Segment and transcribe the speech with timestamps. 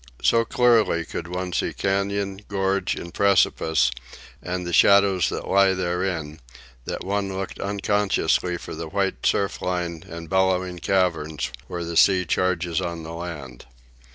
[0.23, 3.91] So clearly could one see cañon, gorge, and precipice,
[4.41, 6.39] and the shadows that lie therein,
[6.85, 12.25] that one looked unconsciously for the white surf line and bellowing caverns where the sea
[12.25, 13.67] charges on the land.